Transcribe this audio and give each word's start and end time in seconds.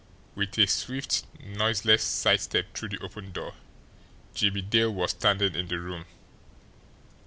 With 0.33 0.57
a 0.57 0.65
swift, 0.65 1.27
noiseless 1.39 2.01
side 2.03 2.41
step 2.41 2.73
through 2.73 2.89
the 2.89 2.97
open 3.03 3.31
door, 3.31 3.53
Jimmie 4.33 4.63
Dale 4.63 4.91
was 4.91 5.11
standing 5.11 5.53
in 5.53 5.67
the 5.67 5.79
room. 5.79 6.05